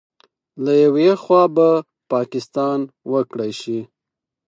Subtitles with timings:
[0.63, 1.69] له یوې خوا به
[2.13, 2.79] پاکستان
[3.11, 3.79] وکړې شي